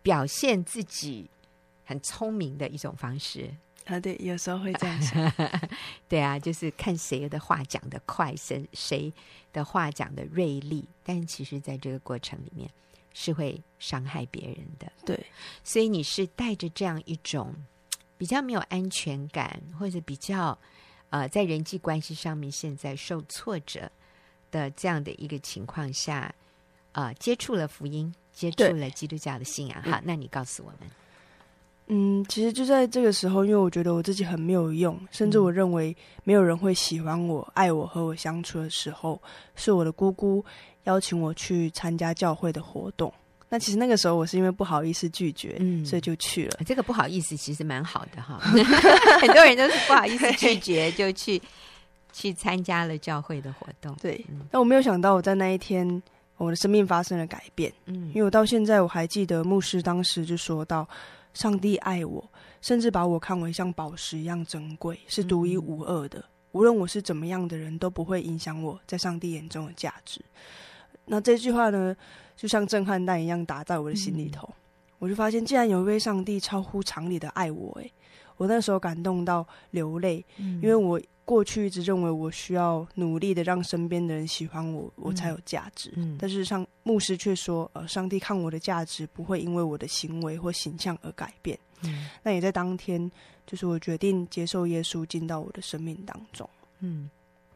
[0.01, 1.29] 表现自己。
[1.93, 3.49] 很聪明的一种方式。
[3.85, 5.33] 啊，对，有时候会这样想，
[6.07, 9.13] 对啊，就是看谁的话讲得快，谁谁
[9.51, 12.69] 的话讲得锐利，但其实在这个过程里面
[13.13, 15.25] 是会伤害别人的，对，
[15.65, 17.53] 所以你是带着这样一种
[18.17, 20.57] 比较没有安全感，或者比较
[21.09, 23.91] 呃在人际关系上面现在受挫折
[24.49, 26.33] 的这样的一个情况下，
[26.93, 30.89] 呃，接触了福音，接触了基督教的信仰，好，那你告诉我们。
[31.87, 39.21] 嗯，其实就在这个时候，因为我觉得我自己很没有用，甚至我认为没有人会喜欢我、爱我、和我相处的时候，
[39.55, 40.43] 是我的姑姑
[40.85, 43.13] 邀请我去参加教会的活动。
[43.49, 46.59] 那其实那个时候我是因为不好意思拒绝，嗯，所以就去了。
[46.65, 48.39] 这个不好意思其实蛮好的哈，
[49.19, 51.39] 很多人都是不好意思拒绝就去
[52.11, 53.93] 去参加了教会的活动。
[54.01, 56.01] 对，但我没有想到我在那一天
[56.37, 57.71] 我的生命发生了改变。
[57.85, 60.87] 嗯，因为我到现在我还记得牧师当时就说到。
[61.33, 62.23] 上帝爱我，
[62.61, 66.19] 甚至把我看为像宝石一样珍贵，是独一无二的。
[66.19, 70.21] 嗯、无论我是怎么样的人，都不会影响我在上帝眼中的价值。
[71.05, 71.95] 那这句话呢，
[72.35, 74.47] 就像震撼弹一样打在我的心里头。
[74.47, 74.55] 嗯、
[74.99, 77.91] 我就发现，既然有一位上帝超乎常理的爱我，诶，
[78.37, 81.01] 我那时候感动到流泪，嗯、因为我。
[81.25, 85.91] 过去一直认为我需要努力的让身边的人喜欢我，我才有价值。
[85.95, 91.57] 嗯，但是上牧师却说，呃，上帝看我的价值不会因为我的行为或形象而改变。
[91.83, 93.11] 嗯，那也在当天，
[93.47, 96.49] 就是我决定接受耶稣进到我的生命当中。
[96.79, 97.09] 嗯，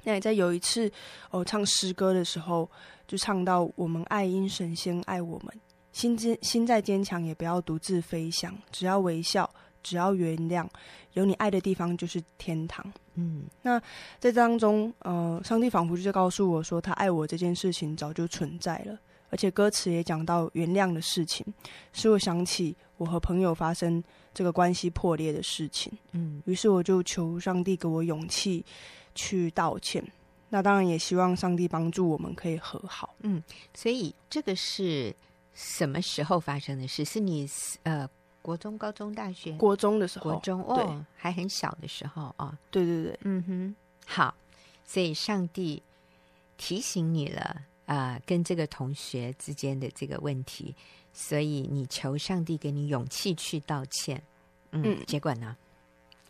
[0.04, 0.92] 那也在有一次，
[1.32, 2.70] 哦，唱诗歌的时候，
[3.06, 5.54] 就唱到我们爱因神仙爱我们，
[5.92, 9.50] 心坚心再坚强也不要独自飞翔，只要微笑，
[9.88, 10.68] 只要原谅，
[11.14, 12.86] 有你爱的地方就是天堂。
[13.16, 13.80] 嗯，那
[14.20, 21.46] 在这当中，呃，上帝仿佛就告诉我说，他爱我这件事情早就存在了，而且歌词也讲到原谅的事情，
[21.94, 25.90] 使我想起我和朋友发生这个关系破裂的事情。
[26.12, 28.66] 嗯，于是我就求上帝给我勇气
[29.16, 30.04] 去道歉。
[30.50, 33.16] 那当然也希望上帝帮助我们可以和好。
[33.22, 33.42] 嗯，
[33.74, 35.16] 所以这个是
[35.54, 37.06] 什么时候发生的事？
[37.06, 37.50] 是你
[37.84, 38.08] 呃。
[38.48, 41.06] 国中、高中、大学，国中的时候，国中哦，对。
[41.18, 44.34] 还很小的时候哦，对对对，嗯哼，好，
[44.86, 45.84] 所以上帝
[46.56, 47.42] 提醒你了
[47.88, 50.74] 啊、呃，跟这个同学之间的这个问题，
[51.12, 54.24] 所以你求上帝给你勇气去道歉，
[54.72, 55.06] 嗯，嗯。
[55.06, 55.54] 结果呢，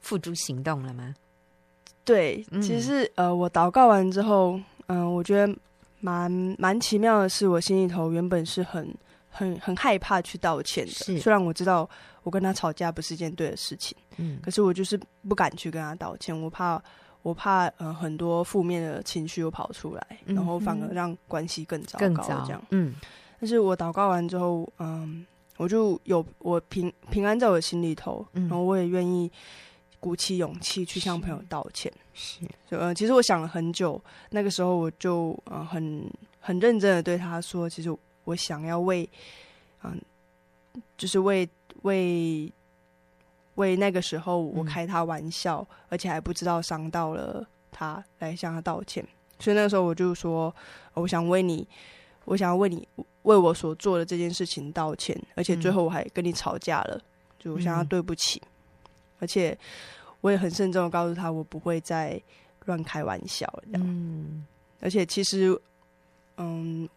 [0.02, 1.14] 付诸行动了吗？
[2.04, 5.56] 对，其实、嗯、呃，我祷告完之后，嗯、呃，我觉得
[6.00, 8.92] 蛮蛮奇妙的是，我心里头原本是很。
[9.38, 11.88] 很很害怕去道歉的，虽然我知道
[12.24, 16.82] 我跟他吵架不是一件对的事情，嗯，可是我就是不敢去跟他道歉，我怕
[17.22, 22.96] 我怕呃很多负面的情绪又跑出来，嗯、然后反而让关系更糟糕这样，嗯。
[23.40, 25.24] 但是我祷告完之后，嗯，
[25.58, 29.32] 我就有我平平安在我心里头，嗯、然后我也愿意
[30.00, 36.04] 鼓起勇气去向朋友道歉，是，就呃其实我想了很久，那个时候我就呃很
[36.40, 37.96] 很认真的对他说，其实。
[38.28, 39.10] 我想要为，
[39.84, 40.02] 嗯，
[40.98, 41.48] 就是为
[41.84, 42.52] 为
[43.56, 49.02] 为那个时候我开他玩笑，嗯、而且还不知道伤到了他，来向他道歉。
[49.40, 50.54] 所以那个时候我就说，
[50.94, 51.66] 我想为你，
[52.26, 52.86] 我想要为你
[53.24, 57.04] 为我所做的这件事情道歉，而且最后我还跟你吵架了，嗯、
[57.40, 58.52] 就我想要对不起，嗯、
[59.20, 59.58] 而且
[60.20, 62.22] 我也很慎重的告诉他，我不会再
[62.66, 63.88] 乱开玩笑这样。
[63.88, 64.46] 嗯，
[64.82, 65.58] 而且其实，
[66.36, 66.90] 嗯。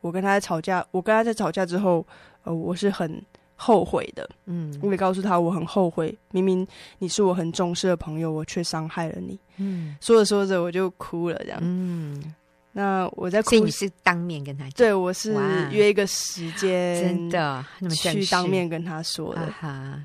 [0.00, 2.06] 我跟他在吵架，我跟他在吵架之后，
[2.44, 3.22] 呃，我是很
[3.54, 4.28] 后悔的。
[4.46, 6.66] 嗯，我也告诉他我很后悔，明明
[6.98, 9.38] 你是我很重视的朋友，我却伤害了你。
[9.58, 11.58] 嗯，说着说着我就哭了，这样。
[11.62, 12.34] 嗯，
[12.72, 14.72] 那我在哭，所以你是当面跟他讲？
[14.72, 15.34] 对，我是
[15.70, 19.46] 约一个时间，真的去当面跟他说的。
[19.52, 20.02] 哈，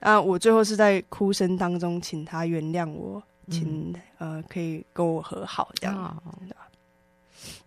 [0.00, 6.22] 啊，我最后是在哭声当中请他原谅我请、嗯、呃可以跟我和好这样。
[6.24, 6.32] 哦、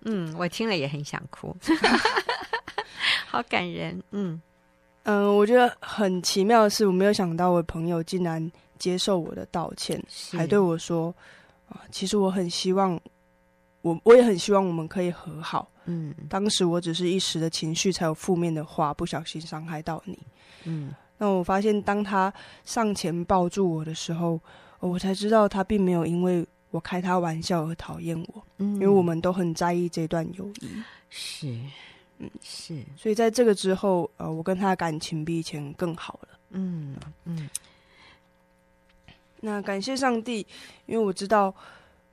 [0.02, 1.56] 嗯，我听了也很想哭，
[3.28, 4.02] 好感人。
[4.12, 4.42] 嗯
[5.04, 11.14] 嗯、呃，我觉得很奇妙的是，我没有想到我的朋友竟然接受我的道歉，还对我说
[11.70, 13.00] 啊、呃，其实我很希望。
[13.84, 15.70] 我我也很希望我们可以和好。
[15.86, 20.20] 嗯，当时我只是一时的情绪，才有负面的话，不小心伤害到你。
[20.66, 22.34] 嗯，那我发现，当他
[22.66, 24.42] 上前抱住我的时候，
[24.80, 28.44] 我才知道他并没有因为我开他玩笑而讨厌我。
[28.58, 30.70] 嗯，因为我们都很在意这段友谊。
[31.10, 31.48] 是，
[32.20, 32.84] 嗯，是。
[32.96, 36.30] 所以在这个之后，呃，我跟他的感情比以前更好了。
[36.52, 37.50] 嗯嗯。
[39.40, 40.46] 那感谢上帝，
[40.86, 41.54] 因为我知道。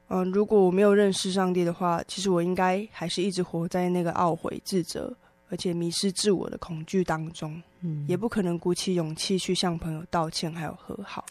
[0.09, 5.13] 嗯，如果我没有认识上帝的话，其实我应该还是一直活在那个懊悔、自责，
[5.49, 7.61] 而且迷失自我的恐惧当中。
[7.81, 11.25] 嗯，也不可能鼓起勇气去向朋友道歉，还有和好。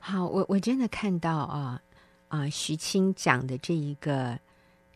[0.00, 1.80] 好，我我真的看到啊
[2.28, 4.38] 啊，徐青讲的这一个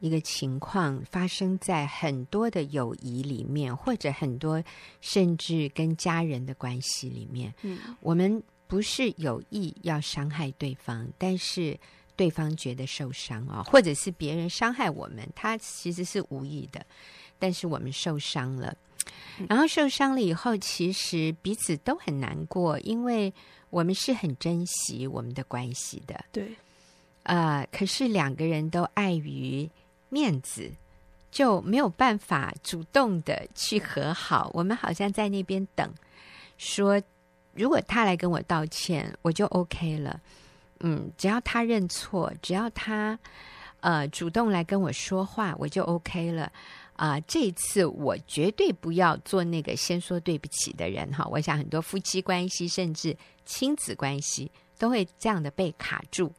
[0.01, 4.63] 一个情况，发生在很多的友谊里面，或者很多
[5.01, 7.55] 甚至跟家人的关系里面。
[7.63, 11.79] 嗯，我们不是有意要伤害对方，但是。
[12.17, 16.85] 对方觉得受伤啊、哦，或者是别人伤害我们，他其实是无意的，
[17.39, 18.77] 但是我们受伤了。
[19.49, 23.33] 然后受伤了以后，其实彼此都很难过，因为
[23.71, 26.23] 我们是很珍惜我们的关系的。
[26.31, 26.53] 对，
[27.25, 29.69] 呃，可是两个人都碍于
[30.09, 30.71] 面子，
[31.31, 34.51] 就没有办法主动的去和好。
[34.55, 35.93] 我们好像在那边等，
[36.59, 37.01] 说
[37.55, 40.21] 如果他来跟我道歉，我就 OK 了。
[40.81, 43.19] 嗯，只要他认错，只要他
[43.81, 46.51] 呃主动来跟我说话，我就 OK 了。
[46.97, 51.27] 啊、这一次我绝对不要做那个先说对不起的人哈。
[51.31, 56.31] 我想很多夫妻关系甚至亲子关系都会这样的被卡住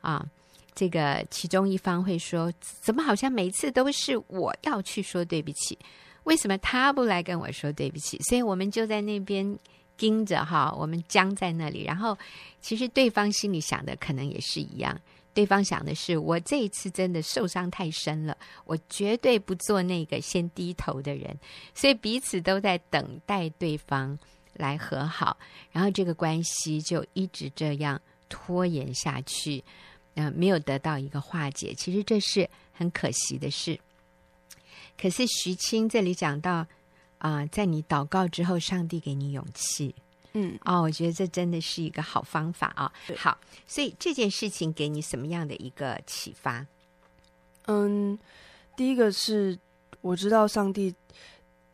[0.00, 0.26] 啊。
[0.74, 5.78] 这个其中一方会说：“怎么好像每次都是我要去说对不起？
[6.24, 9.58] 为什么他不来跟我说对不起？”所以我们就在那边。
[9.96, 12.16] 盯着哈，我们僵在那里，然后
[12.62, 14.98] 其实对方心里想的可能也是一样。
[15.34, 18.34] 对方想的是，我这一次真的受伤太深了，
[18.64, 21.38] 我绝对不做那个先低头的人。
[21.74, 24.18] 所以彼此都在等待对方
[24.54, 25.36] 来和好，
[25.70, 29.62] 然后这个关系就一直这样拖延下去，
[30.20, 31.72] 呃，没有得到一个化解。
[31.74, 33.78] 其实这是很可惜的事。
[35.00, 36.66] 可是徐青这里讲到。
[37.20, 39.94] 啊、呃，在你祷告之后，上帝给你勇气。
[40.32, 43.14] 嗯，哦，我觉得这真的是一个好方法啊、哦。
[43.14, 46.66] 好，所以这件事情给你什么样的一个启发？
[47.66, 48.18] 嗯，
[48.74, 49.58] 第一个是
[50.00, 50.94] 我知道上帝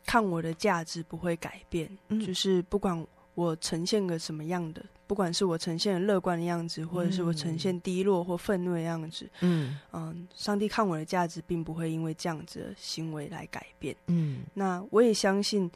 [0.04, 3.06] 看我的价值不会改变，嗯、就是不管
[3.36, 4.84] 我呈现个什么样的。
[5.06, 13.94] 不管是我呈现乐观的样子，或者是我呈现低落或愤怒的样子，嗯嗯，上帝看我的价值，并不会因为这样子的行为来改变。
[14.06, 15.70] 嗯，那我也相信，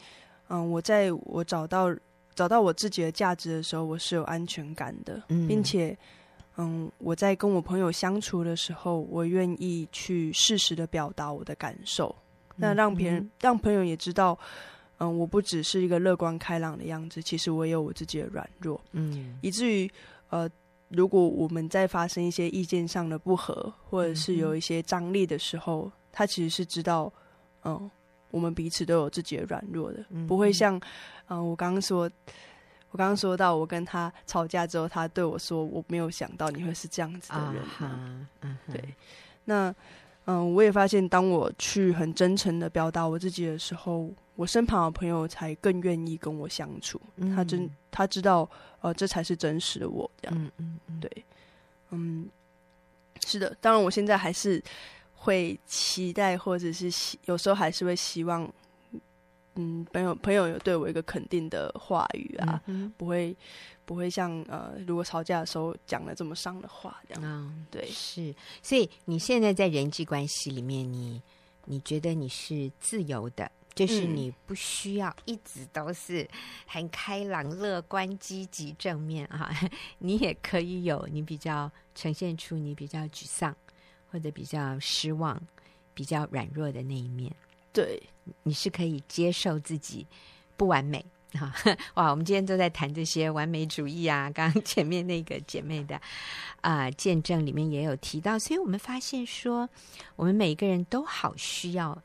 [0.48, 1.94] 嗯，我在我找到
[2.34, 5.96] 找到我自己的价值的时候，我是有安全感的，嗯，并且，
[6.56, 12.14] 嗯，我在跟我朋友相处的时候，我愿意去适时的表达我的感受，
[12.56, 14.38] 那让别人让朋友也知道。
[15.02, 19.90] 嗯，我不只是一个乐观开朗的样子，其实我也有我自己的软弱，嗯，以至于
[20.28, 20.46] 呃，
[20.90, 27.10] 如果我们在发生一些意见上的不合，或者是有一些张力的时候，嗯、他其实是知道，
[27.64, 27.90] 嗯，
[28.30, 30.78] 我们彼此都有自己的软弱的，嗯、不会像，
[31.28, 32.02] 嗯，我刚刚说，
[32.90, 37.62] 我刚刚说到，我跟他吵架之后，他对我说，我没有想到你会是这样子的人，
[38.42, 38.94] 嗯，对，
[39.46, 39.74] 那。
[40.30, 47.00] 嗯，我也发现，当我去很真诚的表达我自己的时候，我身旁的朋友才更愿意跟我相处。
[47.16, 48.48] 嗯、他真他知道，
[48.80, 50.08] 呃，这才是真实的我。
[50.22, 51.24] 这样，嗯嗯嗯，对，
[51.90, 52.28] 嗯，
[53.26, 53.56] 是的。
[53.60, 54.62] 当然，我现在还是
[55.14, 58.48] 会期待，或者是希，有时候还是会希望，
[59.56, 63.36] 嗯，朋友朋友有对我一个肯定的话语啊，嗯、不会。
[63.90, 67.24] 不会像呃，如果吵架的时候讲了这么伤的话这样。
[67.24, 68.32] 嗯，对，是。
[68.62, 71.20] 所以你现在在人际关系里面，你
[71.64, 76.24] 你觉得你是自由的，就是你不需要一直都是
[76.68, 79.50] 很开朗、乐观、积极、正面啊。
[79.98, 83.52] 你也可以有你比较呈现出你比较沮丧
[84.08, 85.36] 或者比较失望、
[85.94, 87.34] 比较软弱的那一面。
[87.72, 88.00] 对，
[88.44, 90.06] 你是可以接受自己
[90.56, 91.04] 不完美。
[91.32, 91.52] 哈
[91.94, 92.10] 哇！
[92.10, 94.30] 我们今天都在谈这些完美主义啊。
[94.34, 95.96] 刚刚前面那个姐妹的
[96.60, 99.68] 啊、呃、见证里面也有提到，所以我们发现说，
[100.16, 101.96] 我们每一个人都好需要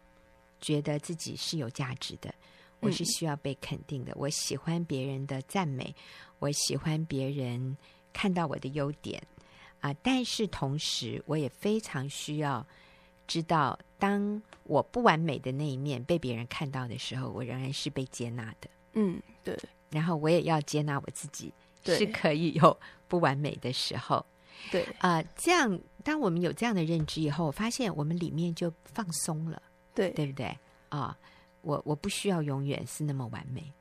[0.61, 2.33] 觉得自己是有价值的，
[2.79, 4.11] 我是需要被肯定的。
[4.13, 5.95] 嗯、我喜欢别人的赞美，
[6.39, 7.75] 我喜欢别人
[8.13, 9.21] 看到我的优点
[9.79, 12.65] 啊，但是同时我也非常需要
[13.27, 18.69] 知道，当我不完美的那一面被别人看到的时候，我仍然是被接纳的。
[18.95, 19.57] 嗯，对。
[19.91, 21.53] 然后我也要接纳我自己，
[21.85, 22.77] 是可以有
[23.07, 24.25] 不完美的时候。
[24.71, 29.61] 对啊，呃，这样，当我们有这样的认知以后，我发现我们里面就放松了。
[29.93, 30.57] 对，对不对？
[30.89, 31.17] 啊，
[31.61, 33.71] 我我不需要永远是那么完美。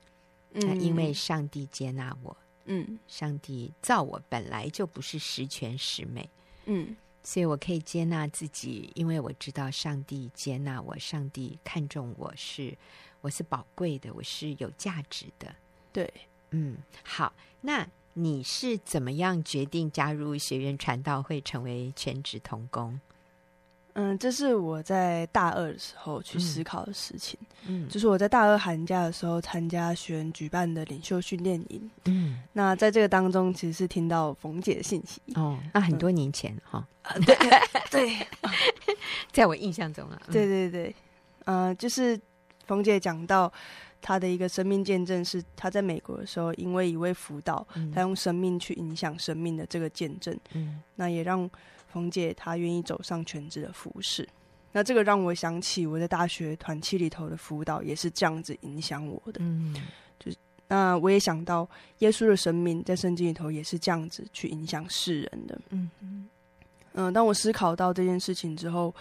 [0.53, 2.35] 嗯，因为上帝接纳我。
[2.65, 6.29] 嗯，上帝造我本来就不是十全十美。
[6.65, 12.75] 嗯，所以我可以接纳自己，因为我知道上帝接纳我，上帝看重我是
[13.25, 15.47] 我是宝贵的，我是有价值的。
[15.91, 16.13] 对，
[16.51, 22.99] 嗯，好，那你是怎么样决定加入学员传道会，成为全职童工？
[23.93, 27.39] 嗯，这是我在大二的时候去思考的事情。
[27.65, 31.89] 嗯，就是我在大二寒假的时候参加学员举办的领袖训练营。
[32.03, 35.19] 嗯，那在这个当中，其实是听到冯姐的信息。
[35.33, 37.25] 哦，那很多年前哈、 嗯哦。
[37.25, 37.35] 对
[37.89, 38.27] 对，
[39.31, 40.21] 在我印象中啊。
[40.31, 40.95] 对对对，
[41.45, 42.19] 嗯、呃，就是
[42.65, 43.51] 冯姐讲到
[44.01, 50.37] 她的一个生命见证，是她在美国的时候，因为一位辅导，她用生命去影响生命的这个见证。
[50.53, 51.49] 嗯，那也让。
[51.87, 54.27] 冯姐她愿意走上全职的服饰，
[54.73, 59.39] 那这个让我想起我在大学团契里头的辅导也是这样子影响我的。
[59.39, 59.73] 嗯，
[60.19, 60.35] 就是
[60.67, 61.65] 那我也想到
[61.99, 65.57] 耶稣的生命在圣经里头也是这样子去影响世人的。
[65.69, 66.27] 嗯嗯
[66.95, 67.13] 嗯。
[67.13, 68.93] 当我思考到这件事情之后，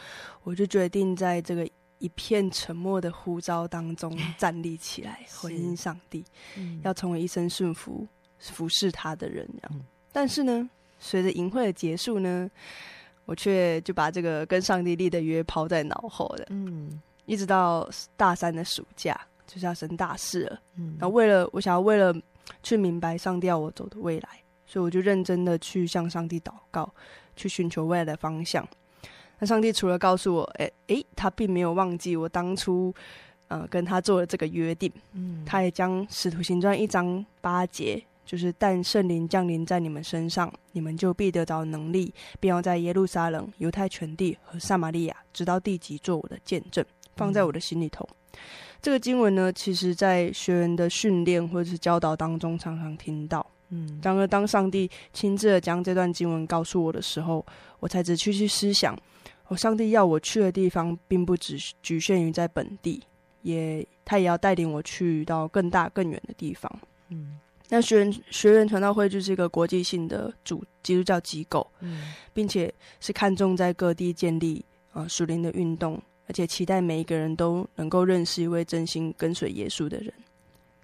[0.44, 1.68] 我就决定在这个
[2.04, 6.22] 一片沉默的呼召当中 站立起来，回应上帝，
[6.58, 8.06] 嗯、要成为一生顺服
[8.38, 9.48] 服侍他的人。
[9.54, 12.50] 这样，嗯、但是呢，随着营会的结束呢，
[13.24, 16.44] 我却就把这个跟上帝立的约抛在脑后了。
[16.50, 17.88] 嗯，一直到
[18.18, 20.60] 大三的暑假，就是要升大四了。
[20.76, 22.14] 嗯，然后为了我想要为了
[22.62, 24.28] 去明白上帝要我走的未来，
[24.66, 26.92] 所以我就认真的去向上帝祷告，
[27.34, 28.68] 去寻求未来的方向。
[29.38, 32.94] 那上帝除了告诉我，哎、欸、哎，他并没有忘记我当初
[33.48, 34.90] 呃跟他做的这个约定。
[35.12, 38.02] 嗯，他也将使徒行传一章八节。
[38.26, 46.82] 就是，但圣灵降临在你们身上，你们就必得着能力，并要在耶路撒冷、犹太全地和撒玛利亚，直到地极，做我的见证，
[47.16, 48.08] 放在我的心里头。
[48.32, 48.38] 嗯、
[48.80, 53.46] 这个经文呢，其实在学员的训练或者是教导当中常常听到。
[53.68, 57.44] 嗯，然而当上帝亲自的将这段经文告诉我的时候，
[57.78, 58.98] 我才仔细去思想，
[59.54, 63.02] 哦，上帝要我去的地方，并不只局限于在本地，
[63.42, 66.70] 也他也要带领我去到更大更远的地方。
[67.08, 67.38] 嗯。
[67.70, 80.12] 那学员学员传道会就是一个国际性的主基督教机构，嗯，并且是看重在各地建立啊属灵的运动，而且期待每一个人都能够认识一位真心跟随耶稣的人。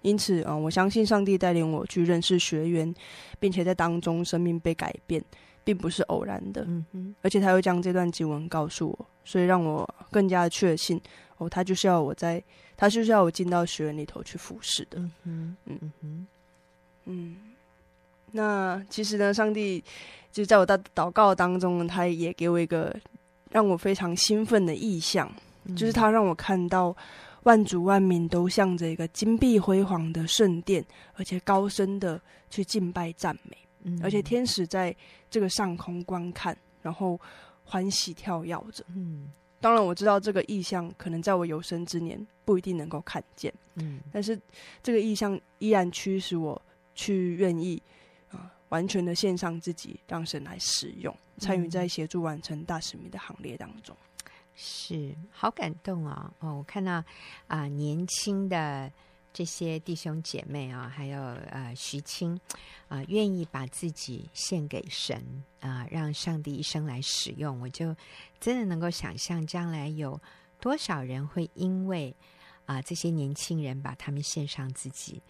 [0.01, 2.93] 因此啊，我相信上帝带领我去认识学员，
[3.39, 5.23] 并且在当中生命被改变，
[5.63, 6.63] 并不是偶然的。
[6.67, 10.99] 嗯哼，而且他又将这段经文告诉我，所以让我更加的确信
[11.37, 12.43] 哦，他就是要我在，
[12.75, 14.99] 他就是要我进到学院里头去服侍的。
[14.99, 16.27] 嗯哼，嗯哼。
[17.05, 17.35] 嗯，
[18.31, 19.83] 那其实呢，上帝
[20.31, 22.95] 就在我的祷告当中，他也给我一个
[23.49, 25.29] 让我非常兴奋的意象，
[25.65, 26.95] 嗯、就是他让我看到
[27.43, 30.85] 万族万民都向着一个金碧辉煌的圣殿，
[31.15, 34.95] 而且高声的去敬拜赞美，嗯、而且天使在
[35.29, 37.19] 这个上空观看，然后
[37.63, 38.83] 欢喜跳跃着。
[38.95, 44.39] 嗯，当然我知道这个意象可能在我有生之年不一定能够看见，嗯，但是
[44.83, 46.61] 这个意象依然驱使我。
[46.93, 47.81] 去愿意
[48.29, 53.95] 啊、呃，完全的献上自己，让神来使用，参与在协助完成大使命的行列当中，
[54.55, 56.49] 是好感动啊、哦！
[56.49, 57.05] 哦，我看到啊、
[57.47, 58.91] 呃，年轻的
[59.33, 62.39] 这些弟兄姐妹啊，还有呃徐青
[62.87, 65.17] 啊，愿意把自己献给神
[65.59, 67.95] 啊、呃，让上帝一生来使用，我就
[68.39, 70.19] 真的能够想象将来有
[70.59, 72.15] 多少人会因为
[72.65, 75.21] 啊、呃、这些年轻人把他们献上自己。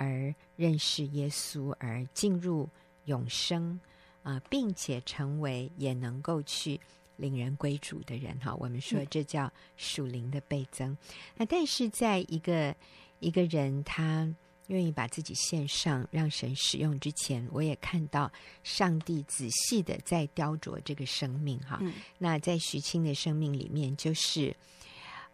[0.00, 2.68] 而认识耶稣，而进入
[3.06, 3.80] 永生
[4.22, 6.80] 啊、呃，并且成为也能够去
[7.16, 8.54] 领人归主的人哈。
[8.54, 10.92] 我们说这叫属灵的倍增。
[10.92, 10.98] 嗯、
[11.38, 12.72] 那但是在一个
[13.20, 14.28] 一个人他
[14.68, 18.30] 愿意把自己献上，让神使用之前，我也看到
[18.62, 21.78] 上帝仔细的在雕琢这个生命哈。
[21.80, 24.54] 嗯、那在徐青的生命里面，就是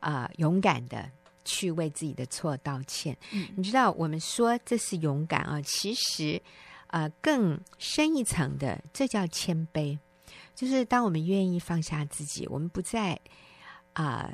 [0.01, 1.11] 啊、呃，勇敢的。
[1.47, 6.41] 去为自己的错道歉，嗯、你知道，我们说这是勇敢啊，其实，
[6.87, 9.99] 呃，更深一层的，这叫谦卑。
[10.55, 13.13] 就是当我们愿意放下自己，我们不再
[13.93, 14.33] 啊、呃，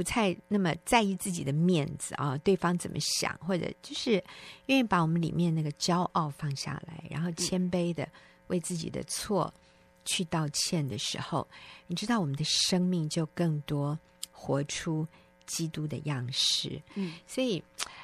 [0.00, 4.12] 不太那么在意自己的面子啊，对方怎么想，或者就是
[4.64, 8.08] 愿意把我们里面那个骄傲放下来，然后谦卑的
[8.46, 9.52] 为自己的错
[10.06, 11.46] 去道歉的时候，
[11.86, 13.98] 你知道我们的生命就更多
[14.32, 15.06] 活出
[15.44, 16.80] 基督的样式。
[16.94, 17.62] 嗯，所以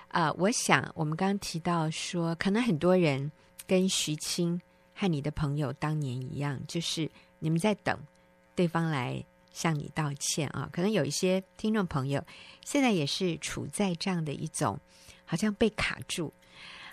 [0.09, 3.33] 啊、呃，我想我们刚刚提到说，可能很多人
[3.67, 4.61] 跟徐青
[4.95, 7.99] 和你的朋友当年一样，就是你们在等
[8.55, 9.25] 对方来
[9.57, 10.69] 向你道歉啊。
[10.71, 12.23] 可能有一些听众朋友
[12.63, 14.79] 现在也是处在这样的一种，
[15.25, 16.31] 好像被卡住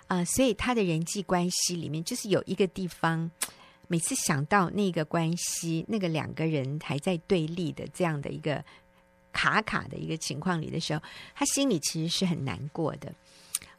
[0.08, 3.30] 啊、呃，所以他的人际关系里面就是有一个地方。
[3.90, 8.64] 每次想到那个关系，那个两个人还在对立的这样的一个
[9.34, 11.04] 卡卡的一个情况里的时候，
[11.36, 13.14] 他心里其实是很难过的。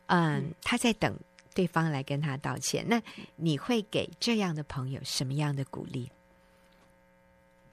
[0.06, 1.18] 嗯，他在等
[1.54, 2.84] 对方来跟他道歉。
[2.86, 3.02] 那
[3.36, 6.12] 你会给这样的朋友什么样的鼓励？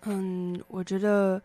[0.04, 1.42] 嗯，我觉得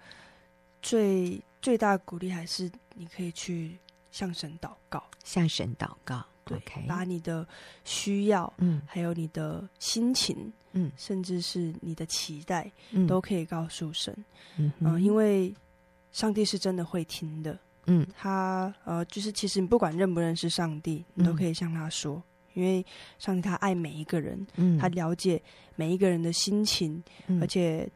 [0.82, 3.76] 最最大的鼓励还是你可以去
[4.10, 6.24] 向神祷告，向神祷告。
[6.44, 6.86] 对，okay.
[6.86, 7.44] 把你的
[7.82, 14.16] 需要，嗯，还有你的心情，嗯，甚至是你的期待，嗯，都可以告诉神，
[14.56, 15.52] 嗯，呃，因为
[16.12, 22.22] 上帝是真的会听的，嗯，他呃，就是其实你不管认不认识上帝，你都可以向他说，嗯，
[22.54, 22.86] 因为
[23.18, 25.42] 上帝他爱每一个人，嗯，他了解
[25.74, 27.90] 每一个人的心情，嗯，而且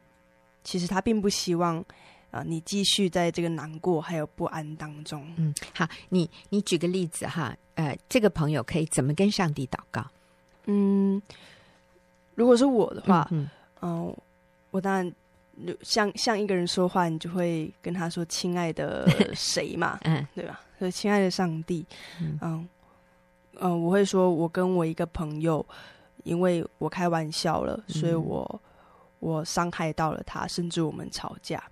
[0.64, 1.84] 其实他并不希望。
[2.32, 5.26] 啊、呃，你继续在这个难过还有不安当中。
[5.34, 10.06] 嗯，好，你你举个例子哈，呃，这个朋友可以怎么跟上帝祷告？
[10.66, 11.20] 嗯，
[12.36, 13.50] 如果是我的话，嗯，
[13.80, 14.18] 嗯、呃，
[14.70, 15.12] 我当然
[15.82, 21.84] 像像一个人说话，你就会跟他说：“亲爱的谁嘛， 嗯，对吧？”所以，亲爱的上帝，
[22.20, 22.68] 嗯嗯、
[23.54, 25.66] 呃，我会说，我跟我一个朋友，
[26.22, 28.69] 因为我开玩笑了，所以我、嗯、
[29.20, 31.62] 我伤害到了他，甚至我们吵架。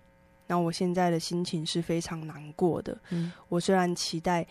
[0.47, 2.97] 那我现在的心情是非常难过的。
[3.11, 4.47] 嗯，我虽然期待，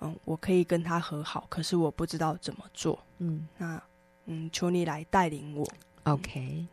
[0.00, 2.96] 嗯，我可以跟他和好，可是我不知道怎么做。
[3.18, 3.82] 嗯，那，
[4.26, 5.66] 嗯，求你来带领我。
[6.04, 6.64] OK，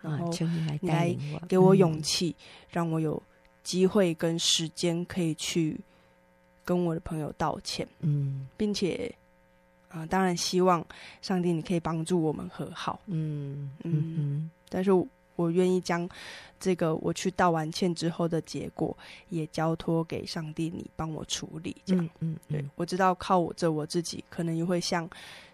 [0.00, 3.22] 然后求你来带领我，给我勇气，嗯，让我有
[3.62, 5.78] 机会跟时间可以去
[6.64, 7.86] 跟我的朋友道歉。
[8.00, 9.14] 嗯，并且，
[9.88, 10.82] 啊，呃，当然希望
[11.20, 13.00] 上帝你可以帮助我们和好。
[13.06, 15.06] 嗯嗯嗯，嗯，但是我。
[15.50, 16.08] 愿意将
[16.58, 18.96] 这个我去道完歉之后的结果
[19.28, 21.76] 也交托给上帝，你帮我处理。
[21.84, 25.06] 这样，嗯，嗯，对，我知道靠我这我自己，可能也会像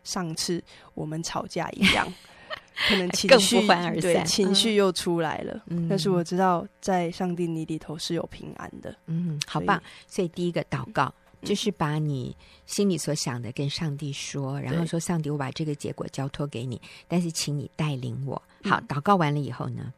[0.05, 0.63] 上次
[0.95, 2.07] 我们吵架一样，
[2.89, 3.67] 可能情绪
[4.01, 5.61] 对，情绪又出来了。
[5.67, 8.95] 嗯，但是我知道在上帝你里头是有平安的。
[9.07, 9.83] 嗯，好棒。
[10.07, 11.13] 所以第一个祷告。
[11.45, 12.37] 就是把你
[12.67, 19.93] 心里所想的跟上帝说，然后说：“上帝，我把这个结果交托给你，但是请你带领我。”好，祷告完了以后呢，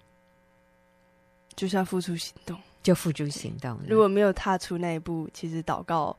[1.54, 3.78] 就是要付出行动，就付诸行动。
[3.86, 6.16] 如果没有踏出那一步，其实祷告，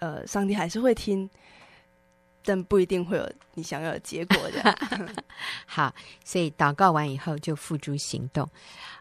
[0.00, 1.28] 呃，上帝还是会听，
[2.44, 4.78] 但不一定会有你想要的结果的。
[5.64, 8.46] 好，所以祷告完以后就付诸行动，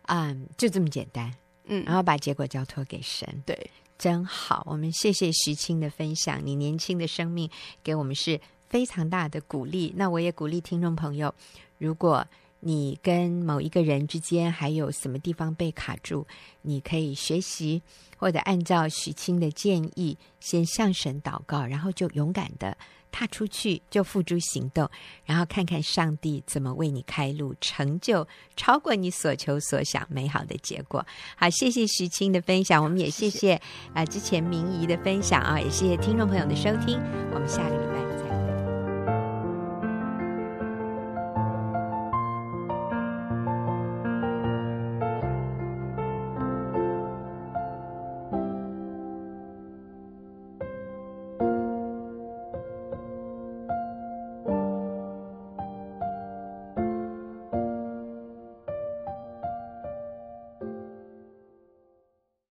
[0.04, 1.30] 嗯，就这么简单。
[1.66, 3.44] 嗯，然后把结果交托给神。
[3.46, 3.70] 对。
[3.98, 6.46] 真好，我们谢谢徐青的分享。
[6.46, 7.50] 你年轻的生命
[7.84, 9.94] 给我们是非常大的鼓励。
[9.96, 11.34] 那我也鼓励听众朋友，
[11.78, 12.26] 如果
[12.68, 16.26] 你跟某一个人之间还有什么地方被卡住，
[16.64, 17.80] 你可以学习
[18.18, 22.76] 或者按照徐青的建议，先向神祷告，然后就勇敢的
[23.12, 24.90] 踏出去，就付诸行动，
[25.26, 31.06] 然后看看上帝怎么为你开路，成就超过你所求所想美好的结果。
[31.36, 33.62] 好，谢谢徐青的分享，我们也谢谢
[33.94, 37.00] 啊、之前明仪的分享啊，也谢谢听众朋友的收听，
[37.32, 38.05] 我们下个礼拜。